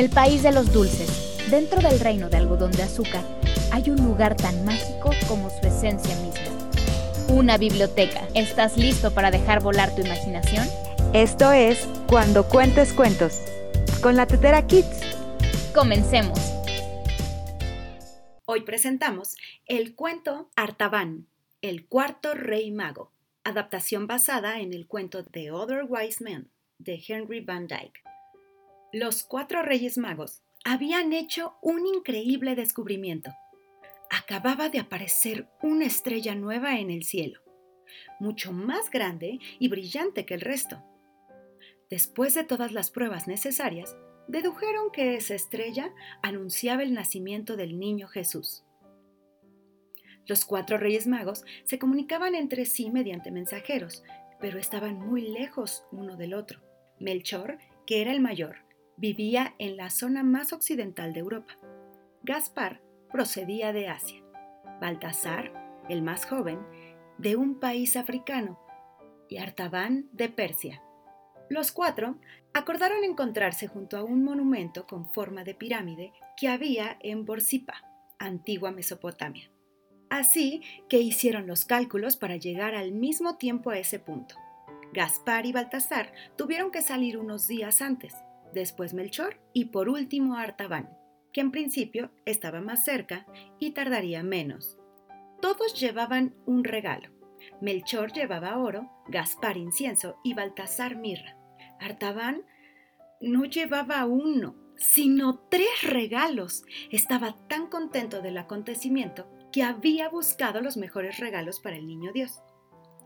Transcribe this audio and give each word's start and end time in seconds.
el 0.00 0.08
país 0.08 0.42
de 0.42 0.50
los 0.50 0.72
dulces, 0.72 1.46
dentro 1.50 1.82
del 1.82 2.00
reino 2.00 2.30
de 2.30 2.38
algodón 2.38 2.72
de 2.72 2.84
azúcar, 2.84 3.22
hay 3.70 3.90
un 3.90 4.02
lugar 4.02 4.34
tan 4.34 4.64
mágico 4.64 5.10
como 5.28 5.50
su 5.50 5.66
esencia 5.66 6.16
misma. 6.22 7.28
Una 7.28 7.58
biblioteca. 7.58 8.26
¿Estás 8.34 8.78
listo 8.78 9.12
para 9.12 9.30
dejar 9.30 9.62
volar 9.62 9.94
tu 9.94 10.00
imaginación? 10.00 10.66
Esto 11.12 11.52
es 11.52 11.86
Cuando 12.08 12.48
Cuentes 12.48 12.94
Cuentos, 12.94 13.40
con 14.02 14.16
la 14.16 14.26
Tetera 14.26 14.66
Kids. 14.66 15.02
Comencemos. 15.74 16.38
Hoy 18.46 18.62
presentamos 18.62 19.36
el 19.66 19.94
cuento 19.94 20.48
Artaban, 20.56 21.26
el 21.60 21.86
cuarto 21.86 22.32
rey 22.32 22.70
mago, 22.70 23.12
adaptación 23.44 24.06
basada 24.06 24.60
en 24.60 24.72
el 24.72 24.86
cuento 24.86 25.26
The 25.26 25.50
Other 25.50 25.84
Wise 25.86 26.24
Men 26.24 26.50
de 26.78 27.02
Henry 27.06 27.40
Van 27.40 27.66
Dyke. 27.66 28.00
Los 28.92 29.22
cuatro 29.22 29.62
reyes 29.62 29.98
magos 29.98 30.42
habían 30.64 31.12
hecho 31.12 31.54
un 31.62 31.86
increíble 31.86 32.56
descubrimiento. 32.56 33.30
Acababa 34.10 34.68
de 34.68 34.80
aparecer 34.80 35.48
una 35.62 35.86
estrella 35.86 36.34
nueva 36.34 36.80
en 36.80 36.90
el 36.90 37.04
cielo, 37.04 37.40
mucho 38.18 38.52
más 38.52 38.90
grande 38.90 39.38
y 39.60 39.68
brillante 39.68 40.26
que 40.26 40.34
el 40.34 40.40
resto. 40.40 40.82
Después 41.88 42.34
de 42.34 42.42
todas 42.42 42.72
las 42.72 42.90
pruebas 42.90 43.28
necesarias, 43.28 43.96
dedujeron 44.26 44.90
que 44.90 45.14
esa 45.14 45.36
estrella 45.36 45.94
anunciaba 46.20 46.82
el 46.82 46.92
nacimiento 46.92 47.56
del 47.56 47.78
niño 47.78 48.08
Jesús. 48.08 48.64
Los 50.26 50.44
cuatro 50.44 50.78
reyes 50.78 51.06
magos 51.06 51.44
se 51.62 51.78
comunicaban 51.78 52.34
entre 52.34 52.64
sí 52.64 52.90
mediante 52.90 53.30
mensajeros, 53.30 54.02
pero 54.40 54.58
estaban 54.58 54.98
muy 54.98 55.22
lejos 55.22 55.84
uno 55.92 56.16
del 56.16 56.34
otro. 56.34 56.60
Melchor, 56.98 57.58
que 57.86 58.02
era 58.02 58.10
el 58.10 58.20
mayor, 58.20 58.68
vivía 59.00 59.54
en 59.58 59.78
la 59.78 59.88
zona 59.88 60.22
más 60.22 60.52
occidental 60.52 61.14
de 61.14 61.20
Europa. 61.20 61.56
Gaspar 62.22 62.82
procedía 63.10 63.72
de 63.72 63.88
Asia. 63.88 64.22
Baltasar, 64.78 65.84
el 65.88 66.02
más 66.02 66.26
joven, 66.26 66.58
de 67.16 67.36
un 67.36 67.58
país 67.58 67.96
africano, 67.96 68.60
y 69.30 69.38
Artaban 69.38 70.08
de 70.12 70.28
Persia. 70.28 70.82
Los 71.48 71.72
cuatro 71.72 72.18
acordaron 72.52 73.02
encontrarse 73.02 73.68
junto 73.68 73.96
a 73.96 74.04
un 74.04 74.22
monumento 74.22 74.86
con 74.86 75.10
forma 75.10 75.44
de 75.44 75.54
pirámide 75.54 76.12
que 76.36 76.48
había 76.48 76.98
en 77.00 77.24
Borsipa, 77.24 77.82
antigua 78.18 78.70
Mesopotamia. 78.70 79.50
Así 80.10 80.62
que 80.90 80.98
hicieron 80.98 81.46
los 81.46 81.64
cálculos 81.64 82.16
para 82.16 82.36
llegar 82.36 82.74
al 82.74 82.92
mismo 82.92 83.38
tiempo 83.38 83.70
a 83.70 83.78
ese 83.78 83.98
punto. 83.98 84.34
Gaspar 84.92 85.46
y 85.46 85.52
Baltasar 85.52 86.12
tuvieron 86.36 86.70
que 86.70 86.82
salir 86.82 87.16
unos 87.16 87.46
días 87.46 87.80
antes, 87.80 88.14
después 88.52 88.94
Melchor 88.94 89.40
y 89.52 89.66
por 89.66 89.88
último 89.88 90.36
Artaban, 90.36 90.90
que 91.32 91.40
en 91.40 91.50
principio 91.50 92.10
estaba 92.24 92.60
más 92.60 92.84
cerca 92.84 93.26
y 93.58 93.72
tardaría 93.72 94.22
menos. 94.22 94.78
Todos 95.40 95.78
llevaban 95.78 96.34
un 96.46 96.64
regalo. 96.64 97.10
Melchor 97.60 98.12
llevaba 98.12 98.58
oro, 98.58 98.90
Gaspar 99.08 99.56
incienso 99.56 100.18
y 100.22 100.34
Baltasar 100.34 100.96
mirra. 100.96 101.36
Artaban 101.80 102.42
no 103.20 103.44
llevaba 103.44 104.04
uno, 104.06 104.54
sino 104.76 105.38
tres 105.50 105.82
regalos. 105.82 106.64
Estaba 106.90 107.36
tan 107.48 107.68
contento 107.68 108.22
del 108.22 108.38
acontecimiento 108.38 109.30
que 109.52 109.62
había 109.62 110.08
buscado 110.08 110.60
los 110.60 110.76
mejores 110.76 111.18
regalos 111.18 111.60
para 111.60 111.76
el 111.76 111.86
niño 111.86 112.12
Dios. 112.12 112.40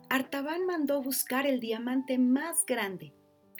Artaban 0.09 0.67
mandó 0.67 1.03
buscar 1.03 1.47
el 1.47 1.61
diamante 1.61 2.19
más 2.19 2.65
grande, 2.67 3.13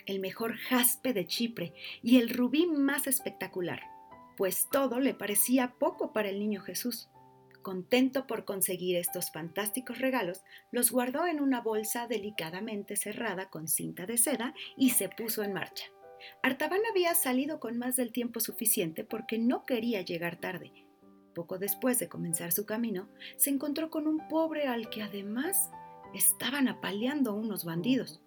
el 0.05 0.19
mejor 0.19 0.57
jaspe 0.57 1.13
de 1.13 1.25
Chipre 1.27 1.73
y 2.01 2.17
el 2.17 2.29
rubí 2.29 2.67
más 2.67 3.07
espectacular, 3.07 3.81
pues 4.37 4.67
todo 4.71 4.99
le 4.99 5.13
parecía 5.13 5.75
poco 5.79 6.13
para 6.13 6.29
el 6.29 6.39
niño 6.39 6.61
Jesús. 6.61 7.09
Contento 7.61 8.27
por 8.27 8.45
conseguir 8.45 8.95
estos 8.95 9.31
fantásticos 9.31 9.97
regalos, 9.97 10.43
los 10.71 10.91
guardó 10.91 11.25
en 11.25 11.39
una 11.39 11.61
bolsa 11.61 12.05
delicadamente 12.07 12.95
cerrada 12.95 13.49
con 13.49 13.67
cinta 13.67 14.05
de 14.05 14.17
seda 14.17 14.53
y 14.77 14.91
se 14.91 15.09
puso 15.09 15.41
en 15.41 15.53
marcha. 15.53 15.85
Artaban 16.43 16.81
había 16.89 17.15
salido 17.15 17.59
con 17.59 17.77
más 17.77 17.95
del 17.95 18.11
tiempo 18.11 18.39
suficiente 18.39 19.03
porque 19.03 19.39
no 19.39 19.65
quería 19.65 20.01
llegar 20.01 20.39
tarde. 20.39 20.71
Poco 21.33 21.57
después 21.57 21.97
de 21.99 22.07
comenzar 22.07 22.51
su 22.51 22.65
camino, 22.65 23.09
se 23.35 23.49
encontró 23.49 23.89
con 23.89 24.07
un 24.07 24.27
pobre 24.27 24.67
al 24.67 24.89
que 24.89 25.01
además 25.01 25.71
estaban 26.13 26.67
apaleando 26.67 27.33
unos 27.33 27.65
bandidos. 27.65 28.21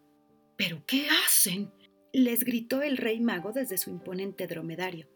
¿Pero 0.58 0.84
qué 0.86 1.06
hacen? 1.24 1.72
les 2.12 2.42
gritó 2.42 2.82
el 2.82 2.96
rey 2.96 3.20
mago 3.20 3.52
desde 3.52 3.78
su 3.78 3.90
imponente 3.90 4.46
dromedario. 4.46 5.08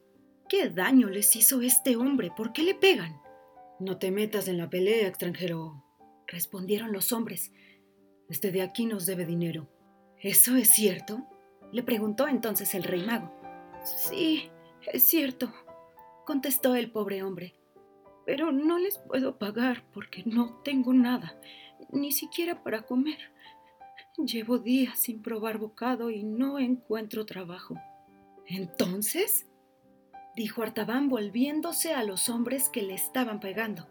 ¿Qué 0.49 0.69
daño 0.69 1.09
les 1.09 1.35
hizo 1.35 1.61
este 1.63 1.97
hombre? 1.97 2.31
¿Por 2.37 2.53
qué 2.53 2.63
le 2.63 2.75
pegan? 2.75 3.21
No 3.81 3.99
te 3.99 4.11
metas 4.11 4.47
en 4.47 4.59
la 4.59 4.71
pelea, 4.71 5.09
extranjero, 5.09 5.85
respondieron 6.29 6.93
los 6.93 7.13
hombres. 7.13 7.53
Este 8.29 8.53
de 8.53 8.63
aquí 8.63 8.87
nos 8.87 9.05
debe 9.05 9.27
dinero. 9.27 9.69
¿Eso 10.19 10.57
es 10.57 10.69
cierto? 10.71 11.27
le 11.73 11.83
preguntó 11.83 12.29
entonces 12.29 12.75
el 12.75 12.85
rey 12.85 13.03
mago. 13.03 13.33
Sí, 13.83 14.51
es 14.93 15.03
cierto, 15.03 15.53
contestó 16.27 16.75
el 16.77 16.93
pobre 16.93 17.23
hombre. 17.23 17.55
Pero 18.27 18.53
no 18.53 18.79
les 18.79 18.99
puedo 18.99 19.39
pagar 19.39 19.85
porque 19.93 20.23
no 20.25 20.61
tengo 20.63 20.93
nada, 20.93 21.41
ni 21.91 22.13
siquiera 22.13 22.63
para 22.63 22.83
comer. 22.83 23.32
Llevo 24.19 24.59
días 24.59 24.99
sin 24.99 25.23
probar 25.23 25.59
bocado 25.59 26.11
y 26.11 26.23
no 26.23 26.59
encuentro 26.59 27.25
trabajo. 27.25 27.77
¿Entonces? 28.47 29.47
dijo 30.37 30.63
Artaban 30.63 31.09
volviéndose 31.09 31.95
a 31.95 32.05
los 32.05 32.29
hombres 32.29 32.69
que 32.69 32.83
le 32.83 32.95
estaban 32.95 33.41
pegando. 33.41 33.89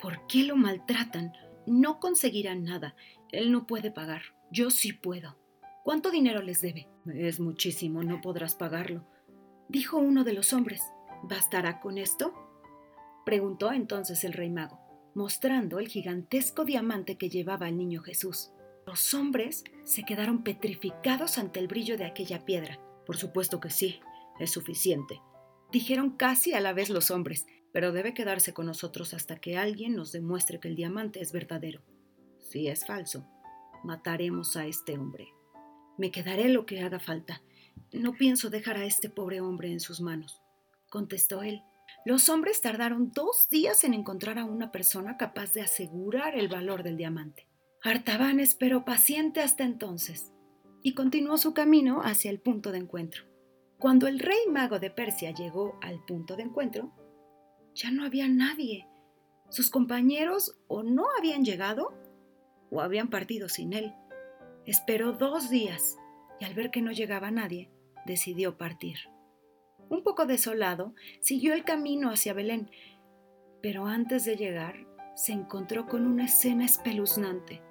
¿Por 0.00 0.26
qué 0.26 0.44
lo 0.44 0.56
maltratan? 0.56 1.32
No 1.66 2.00
conseguirán 2.00 2.64
nada. 2.64 2.94
Él 3.32 3.52
no 3.52 3.66
puede 3.66 3.90
pagar. 3.90 4.22
Yo 4.50 4.70
sí 4.70 4.92
puedo. 4.92 5.36
¿Cuánto 5.82 6.10
dinero 6.10 6.42
les 6.42 6.60
debe? 6.60 6.88
Es 7.06 7.40
muchísimo, 7.40 8.02
no 8.04 8.20
podrás 8.20 8.54
pagarlo, 8.54 9.06
dijo 9.68 9.98
uno 9.98 10.24
de 10.24 10.34
los 10.34 10.52
hombres. 10.52 10.82
¿Bastará 11.22 11.80
con 11.80 11.98
esto? 11.98 12.34
preguntó 13.24 13.72
entonces 13.72 14.24
el 14.24 14.32
rey 14.32 14.50
mago, 14.50 14.78
mostrando 15.14 15.78
el 15.78 15.88
gigantesco 15.88 16.64
diamante 16.64 17.16
que 17.16 17.28
llevaba 17.28 17.68
el 17.68 17.76
niño 17.76 18.02
Jesús. 18.02 18.52
Los 18.90 19.14
hombres 19.14 19.62
se 19.84 20.02
quedaron 20.02 20.42
petrificados 20.42 21.38
ante 21.38 21.60
el 21.60 21.68
brillo 21.68 21.96
de 21.96 22.06
aquella 22.06 22.44
piedra. 22.44 22.80
Por 23.06 23.16
supuesto 23.16 23.60
que 23.60 23.70
sí, 23.70 24.00
es 24.40 24.50
suficiente. 24.50 25.22
Dijeron 25.70 26.16
casi 26.16 26.54
a 26.54 26.60
la 26.60 26.72
vez 26.72 26.90
los 26.90 27.12
hombres, 27.12 27.46
pero 27.72 27.92
debe 27.92 28.14
quedarse 28.14 28.52
con 28.52 28.66
nosotros 28.66 29.14
hasta 29.14 29.36
que 29.36 29.56
alguien 29.56 29.94
nos 29.94 30.10
demuestre 30.10 30.58
que 30.58 30.66
el 30.66 30.74
diamante 30.74 31.20
es 31.20 31.30
verdadero. 31.30 31.82
Si 32.40 32.66
es 32.66 32.84
falso, 32.84 33.28
mataremos 33.84 34.56
a 34.56 34.66
este 34.66 34.98
hombre. 34.98 35.28
Me 35.96 36.10
quedaré 36.10 36.48
lo 36.48 36.66
que 36.66 36.80
haga 36.80 36.98
falta. 36.98 37.42
No 37.92 38.14
pienso 38.14 38.50
dejar 38.50 38.76
a 38.76 38.86
este 38.86 39.08
pobre 39.08 39.40
hombre 39.40 39.70
en 39.70 39.78
sus 39.78 40.00
manos, 40.00 40.42
contestó 40.88 41.44
él. 41.44 41.62
Los 42.04 42.28
hombres 42.28 42.60
tardaron 42.60 43.12
dos 43.12 43.48
días 43.48 43.84
en 43.84 43.94
encontrar 43.94 44.40
a 44.40 44.44
una 44.46 44.72
persona 44.72 45.16
capaz 45.16 45.52
de 45.52 45.62
asegurar 45.62 46.36
el 46.36 46.48
valor 46.48 46.82
del 46.82 46.96
diamante. 46.96 47.49
Artaban 47.82 48.40
esperó 48.40 48.84
paciente 48.84 49.40
hasta 49.40 49.64
entonces 49.64 50.34
y 50.82 50.92
continuó 50.92 51.38
su 51.38 51.54
camino 51.54 52.02
hacia 52.02 52.30
el 52.30 52.38
punto 52.38 52.72
de 52.72 52.78
encuentro. 52.78 53.24
Cuando 53.78 54.06
el 54.06 54.18
rey 54.18 54.40
mago 54.50 54.78
de 54.78 54.90
Persia 54.90 55.30
llegó 55.30 55.78
al 55.80 56.04
punto 56.04 56.36
de 56.36 56.42
encuentro, 56.42 56.92
ya 57.74 57.90
no 57.90 58.04
había 58.04 58.28
nadie. 58.28 58.86
Sus 59.48 59.70
compañeros 59.70 60.58
o 60.68 60.82
no 60.82 61.06
habían 61.18 61.42
llegado 61.42 61.94
o 62.70 62.82
habían 62.82 63.08
partido 63.08 63.48
sin 63.48 63.72
él. 63.72 63.94
Esperó 64.66 65.12
dos 65.12 65.48
días 65.48 65.96
y 66.38 66.44
al 66.44 66.52
ver 66.52 66.70
que 66.70 66.82
no 66.82 66.92
llegaba 66.92 67.30
nadie, 67.30 67.70
decidió 68.04 68.58
partir. 68.58 68.98
Un 69.88 70.02
poco 70.02 70.26
desolado, 70.26 70.94
siguió 71.22 71.54
el 71.54 71.64
camino 71.64 72.10
hacia 72.10 72.34
Belén, 72.34 72.70
pero 73.62 73.86
antes 73.86 74.26
de 74.26 74.36
llegar 74.36 74.86
se 75.14 75.32
encontró 75.32 75.86
con 75.86 76.06
una 76.06 76.26
escena 76.26 76.66
espeluznante. 76.66 77.62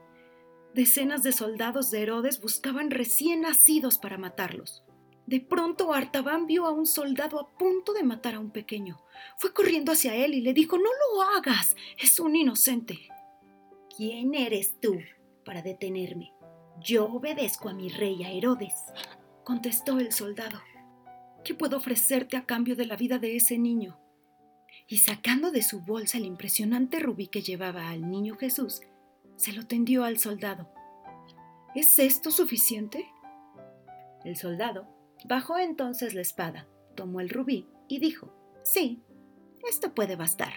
Decenas 0.73 1.23
de 1.23 1.31
soldados 1.31 1.89
de 1.89 2.03
Herodes 2.03 2.39
buscaban 2.39 2.91
recién 2.91 3.41
nacidos 3.41 3.97
para 3.97 4.17
matarlos. 4.17 4.83
De 5.25 5.39
pronto 5.39 5.93
Artaban 5.93 6.45
vio 6.45 6.65
a 6.65 6.71
un 6.71 6.85
soldado 6.85 7.39
a 7.39 7.49
punto 7.57 7.93
de 7.93 8.03
matar 8.03 8.35
a 8.35 8.39
un 8.39 8.51
pequeño. 8.51 8.99
Fue 9.37 9.53
corriendo 9.53 9.91
hacia 9.91 10.15
él 10.15 10.33
y 10.33 10.41
le 10.41 10.53
dijo, 10.53 10.77
no 10.77 10.83
lo 10.83 11.21
hagas, 11.21 11.75
es 11.97 12.19
un 12.19 12.35
inocente. 12.35 13.09
¿Quién 13.95 14.33
eres 14.33 14.79
tú 14.79 14.97
para 15.43 15.61
detenerme? 15.61 16.33
Yo 16.81 17.05
obedezco 17.05 17.69
a 17.69 17.73
mi 17.73 17.89
rey 17.89 18.23
a 18.23 18.31
Herodes, 18.31 18.73
contestó 19.43 19.99
el 19.99 20.11
soldado. 20.11 20.61
¿Qué 21.43 21.53
puedo 21.53 21.77
ofrecerte 21.77 22.37
a 22.37 22.45
cambio 22.45 22.75
de 22.75 22.85
la 22.85 22.95
vida 22.95 23.17
de 23.17 23.35
ese 23.35 23.57
niño? 23.57 23.99
Y 24.87 24.99
sacando 24.99 25.51
de 25.51 25.63
su 25.63 25.81
bolsa 25.81 26.17
el 26.17 26.25
impresionante 26.25 26.99
rubí 26.99 27.27
que 27.27 27.41
llevaba 27.41 27.89
al 27.89 28.09
niño 28.09 28.35
Jesús, 28.35 28.81
se 29.39 29.53
lo 29.53 29.65
tendió 29.65 30.03
al 30.03 30.19
soldado. 30.19 30.69
¿Es 31.73 31.97
esto 31.97 32.29
suficiente? 32.29 33.07
El 34.25 34.35
soldado 34.35 34.85
bajó 35.23 35.57
entonces 35.57 36.13
la 36.13 36.19
espada, 36.19 36.67
tomó 36.95 37.21
el 37.21 37.29
rubí 37.29 37.65
y 37.87 37.99
dijo, 37.99 38.33
sí, 38.63 39.01
esto 39.65 39.95
puede 39.95 40.17
bastar. 40.17 40.51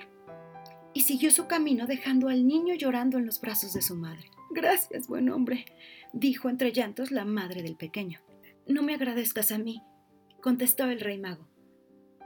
Y 0.94 1.02
siguió 1.02 1.30
su 1.30 1.46
camino 1.46 1.86
dejando 1.86 2.28
al 2.28 2.44
niño 2.44 2.74
llorando 2.74 3.18
en 3.18 3.26
los 3.26 3.40
brazos 3.40 3.72
de 3.72 3.82
su 3.82 3.94
madre. 3.94 4.28
Gracias, 4.50 5.06
buen 5.06 5.30
hombre, 5.30 5.64
dijo 6.12 6.48
entre 6.48 6.72
llantos 6.72 7.12
la 7.12 7.24
madre 7.24 7.62
del 7.62 7.76
pequeño. 7.76 8.20
No 8.66 8.82
me 8.82 8.94
agradezcas 8.94 9.52
a 9.52 9.58
mí, 9.58 9.80
contestó 10.40 10.86
el 10.86 10.98
rey 10.98 11.18
mago, 11.18 11.46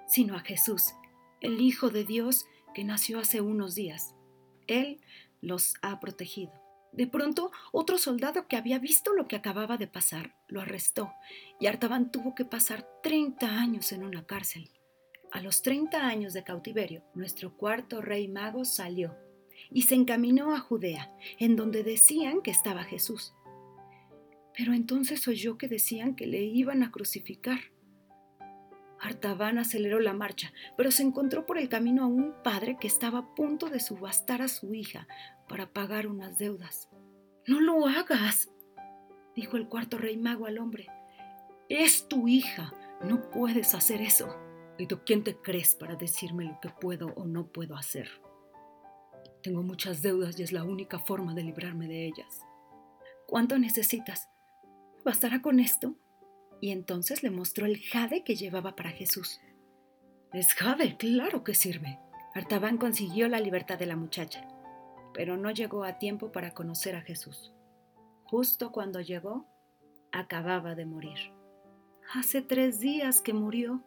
sino 0.09 0.35
a 0.35 0.41
Jesús, 0.41 0.95
el 1.43 1.61
Hijo 1.61 1.91
de 1.91 2.05
Dios 2.05 2.47
que 2.75 2.83
nació 2.83 3.19
hace 3.19 3.43
unos 3.43 3.75
días. 3.75 4.15
Él 4.67 5.01
los 5.41 5.75
ha 5.83 6.01
protegido. 6.01 6.53
De 6.93 7.07
pronto, 7.07 7.53
otro 7.73 7.99
soldado 7.99 8.49
que 8.49 8.57
había 8.57 8.79
visto 8.79 9.13
lo 9.13 9.29
que 9.29 9.37
acababa 9.37 9.77
de 9.77 9.87
pasar 9.87 10.35
lo 10.49 10.61
arrestó 10.61 11.13
y 11.61 11.67
Artaban 11.67 12.11
tuvo 12.11 12.35
que 12.35 12.45
pasar 12.45 12.89
30 13.03 13.47
años 13.47 13.93
en 13.93 14.03
una 14.03 14.25
cárcel. 14.25 14.71
A 15.31 15.43
los 15.43 15.61
30 15.61 16.07
años 16.07 16.33
de 16.33 16.45
cautiverio, 16.45 17.05
nuestro 17.15 17.57
cuarto 17.57 18.01
rey 18.01 18.29
mago 18.29 18.65
salió 18.65 19.15
y 19.71 19.83
se 19.83 19.95
encaminó 19.95 20.55
a 20.55 20.61
Judea, 20.61 21.13
en 21.39 21.57
donde 21.57 21.83
decían 21.83 22.41
que 22.41 22.51
estaba 22.51 22.85
Jesús. 22.85 23.35
Pero 24.57 24.73
entonces 24.73 25.27
oyó 25.29 25.59
que 25.59 25.69
decían 25.69 26.15
que 26.15 26.27
le 26.27 26.43
iban 26.43 26.83
a 26.83 26.91
crucificar. 26.91 27.59
Artaban 29.07 29.59
aceleró 29.59 30.01
la 30.01 30.15
marcha, 30.15 30.53
pero 30.77 30.91
se 30.91 31.05
encontró 31.05 31.47
por 31.47 31.59
el 31.59 31.69
camino 31.69 32.03
a 32.03 32.09
un 32.09 32.35
padre 32.43 32.77
que 32.81 32.89
estaba 32.89 33.21
a 33.21 33.35
punto 33.37 33.71
de 33.71 33.79
subastar 33.79 34.43
a 34.43 34.49
su 34.49 34.75
hija 34.75 35.07
para 35.49 35.73
pagar 35.73 36.09
unas 36.09 36.39
deudas. 36.39 36.89
No 37.47 37.61
lo 37.61 37.87
hagas, 37.87 38.51
dijo 39.37 39.57
el 39.59 39.69
cuarto 39.69 39.97
rey 39.97 40.17
mago 40.17 40.47
al 40.47 40.59
hombre. 40.59 40.89
Es 41.69 42.09
tu 42.09 42.27
hija, 42.27 42.75
no 43.01 43.31
puedes 43.31 43.77
hacer 43.77 44.03
eso. 44.03 44.37
¿Y 44.77 44.89
tú 44.89 44.99
quién 45.07 45.23
te 45.23 45.37
crees 45.37 45.77
para 45.77 45.95
decirme 45.95 46.45
lo 46.45 46.59
que 46.61 46.69
puedo 46.69 47.15
o 47.15 47.27
no 47.27 47.47
puedo 47.47 47.77
hacer? 47.77 48.11
Tengo 49.41 49.63
muchas 49.63 50.03
deudas 50.03 50.37
y 50.41 50.43
es 50.43 50.51
la 50.51 50.65
única 50.65 50.99
forma 50.99 51.33
de 51.33 51.45
librarme 51.45 51.87
de 51.87 52.07
ellas. 52.07 52.41
¿Cuánto 53.29 53.57
necesitas? 53.57 54.29
¿Bastará 55.05 55.43
con 55.43 55.61
esto? 55.61 55.95
Y 56.61 56.71
entonces 56.71 57.23
le 57.23 57.31
mostró 57.31 57.67
el 57.67 57.79
jade 57.81 58.25
que 58.25 58.37
llevaba 58.37 58.77
para 58.77 58.91
Jesús. 58.91 59.41
Es 60.33 60.55
jade, 60.55 60.97
claro 60.97 61.45
que 61.45 61.55
sirve. 61.55 61.99
Artaban 62.35 62.79
consiguió 62.79 63.29
la 63.29 63.41
libertad 63.41 63.79
de 63.79 63.87
la 63.87 63.97
muchacha, 63.97 64.47
pero 65.15 65.37
no 65.37 65.51
llegó 65.51 65.85
a 65.85 65.99
tiempo 65.99 66.33
para 66.33 66.53
conocer 66.53 66.97
a 66.97 67.03
Jesús. 67.03 67.53
Justo 68.25 68.73
cuando 68.73 69.01
llegó, 69.01 69.47
acababa 70.13 70.75
de 70.75 70.87
morir. 70.87 71.19
Hace 72.15 72.43
tres 72.43 72.81
días 72.81 73.21
que 73.21 73.33
murió, 73.33 73.83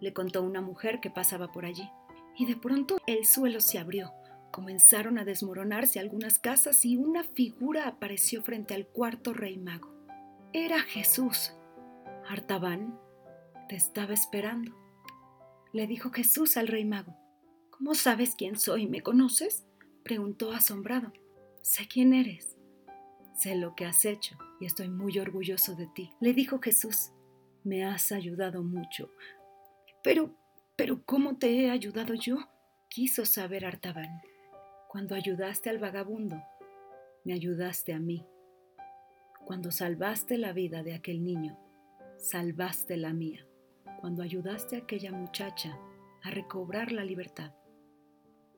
le 0.00 0.12
contó 0.12 0.42
una 0.42 0.60
mujer 0.60 1.00
que 1.00 1.10
pasaba 1.10 1.52
por 1.52 1.64
allí. 1.64 1.88
Y 2.36 2.46
de 2.46 2.56
pronto 2.56 2.98
el 3.06 3.26
suelo 3.26 3.60
se 3.60 3.78
abrió 3.78 4.12
Comenzaron 4.52 5.18
a 5.18 5.24
desmoronarse 5.24 5.98
algunas 5.98 6.38
casas 6.38 6.84
y 6.84 6.98
una 6.98 7.24
figura 7.24 7.88
apareció 7.88 8.42
frente 8.42 8.74
al 8.74 8.86
cuarto 8.86 9.32
rey 9.32 9.56
mago. 9.56 9.90
Era 10.52 10.80
Jesús. 10.80 11.54
Artaban 12.28 12.98
te 13.68 13.76
estaba 13.76 14.14
esperando. 14.14 14.76
Le 15.72 15.86
dijo 15.86 16.10
Jesús 16.10 16.56
al 16.56 16.68
rey 16.68 16.84
mago. 16.84 17.16
¿Cómo 17.70 17.94
sabes 17.94 18.34
quién 18.36 18.58
soy? 18.58 18.86
¿Me 18.86 19.02
conoces? 19.02 19.66
preguntó 20.02 20.52
asombrado. 20.52 21.12
Sé 21.62 21.88
quién 21.88 22.12
eres. 22.12 22.56
Sé 23.34 23.54
lo 23.56 23.74
que 23.74 23.86
has 23.86 24.04
hecho 24.04 24.36
y 24.60 24.66
estoy 24.66 24.88
muy 24.88 25.18
orgulloso 25.18 25.74
de 25.74 25.86
ti. 25.86 26.12
Le 26.20 26.32
dijo 26.32 26.60
Jesús. 26.60 27.12
Me 27.64 27.84
has 27.84 28.12
ayudado 28.12 28.62
mucho. 28.62 29.10
Pero, 30.02 30.34
pero, 30.76 31.02
¿cómo 31.04 31.38
te 31.38 31.60
he 31.64 31.70
ayudado 31.70 32.14
yo? 32.14 32.36
Quiso 32.88 33.24
saber 33.24 33.64
Artaban. 33.64 34.20
Cuando 34.88 35.14
ayudaste 35.14 35.70
al 35.70 35.78
vagabundo, 35.78 36.42
me 37.24 37.32
ayudaste 37.32 37.92
a 37.94 37.98
mí. 37.98 38.26
Cuando 39.46 39.70
salvaste 39.70 40.36
la 40.36 40.52
vida 40.52 40.82
de 40.82 40.94
aquel 40.94 41.24
niño, 41.24 41.58
salvaste 42.22 42.96
la 42.96 43.12
mía. 43.12 43.44
Cuando 44.00 44.22
ayudaste 44.22 44.76
a 44.76 44.80
aquella 44.80 45.12
muchacha 45.12 45.76
a 46.22 46.30
recobrar 46.30 46.92
la 46.92 47.04
libertad, 47.04 47.52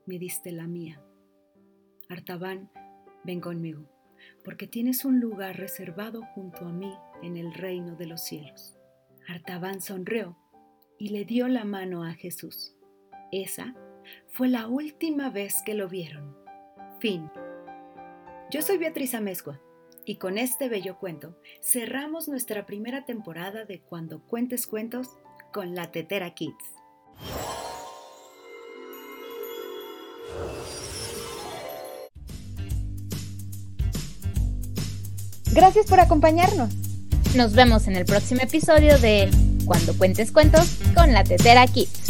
me 0.06 0.19
diste 0.19 0.52
la 0.52 0.66
mía. 0.66 1.02
Artaban, 2.11 2.70
ven 3.25 3.40
conmigo, 3.40 3.88
porque 4.44 4.66
tienes 4.66 5.06
un 5.06 5.19
lugar 5.19 5.56
reservado 5.56 6.22
junto 6.34 6.66
a 6.66 6.72
mí 6.72 6.93
en 7.22 7.38
el 7.38 7.55
reino 7.55 7.96
de 7.96 8.06
los 8.06 8.22
cielos. 8.22 8.76
Artaban 9.26 9.81
sonrió 9.81 10.37
y 10.99 11.08
le 11.08 11.25
dio 11.25 11.49
la 11.49 11.64
mano 11.64 12.05
a 12.05 12.12
Jesús. 12.12 12.76
Esa 13.32 13.75
fue 14.28 14.49
la 14.49 14.69
última 14.69 15.31
vez 15.31 15.62
que 15.64 15.72
lo 15.72 15.88
vieron. 15.88 16.37
Fin. 17.00 17.31
Yo 18.50 18.60
soy 18.60 18.76
Beatriz 18.76 19.14
Amezcua 19.14 19.58
y 20.06 20.16
con 20.16 20.38
este 20.38 20.68
bello 20.68 20.98
cuento 20.98 21.36
cerramos 21.62 22.28
nuestra 22.28 22.66
primera 22.66 23.04
temporada 23.04 23.64
de 23.64 23.80
Cuando 23.80 24.22
Cuentes 24.22 24.66
Cuentos 24.66 25.08
con 25.52 25.74
la 25.74 25.90
Tetera 25.90 26.34
Kids. 26.34 26.54
Gracias 35.52 35.86
por 35.86 36.00
acompañarnos. 36.00 36.74
Nos 37.36 37.52
vemos 37.52 37.86
en 37.86 37.96
el 37.96 38.04
próximo 38.04 38.40
episodio 38.42 38.98
de 38.98 39.30
Cuando 39.64 39.96
Cuentes 39.96 40.32
Cuentos 40.32 40.78
con 40.94 41.12
la 41.12 41.22
Tetera 41.22 41.66
Kids. 41.66 42.03